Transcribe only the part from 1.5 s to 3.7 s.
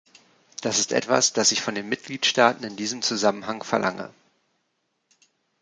ich von den Mitgliedstaaten in diesem Zusammenhang